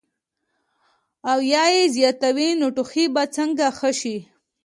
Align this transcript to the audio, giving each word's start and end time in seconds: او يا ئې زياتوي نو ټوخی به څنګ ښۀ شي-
او 1.31 1.39
يا 1.53 1.65
ئې 1.73 1.83
زياتوي 1.95 2.49
نو 2.59 2.67
ټوخی 2.75 3.05
به 3.13 3.23
څنګ 3.35 3.55
ښۀ 3.77 3.89
شي- 3.99 4.15